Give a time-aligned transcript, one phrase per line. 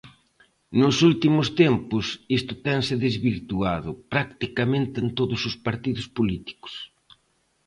[0.81, 2.05] Nos últimos tempos
[2.37, 6.73] isto tense desvirtuado, practicamente en todos os partidos políticos.